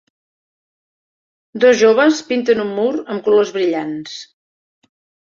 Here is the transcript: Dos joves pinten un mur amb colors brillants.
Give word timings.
Dos 1.65 1.77
joves 1.83 2.23
pinten 2.31 2.65
un 2.67 2.75
mur 2.81 2.89
amb 2.99 3.25
colors 3.31 3.55
brillants. 3.61 4.21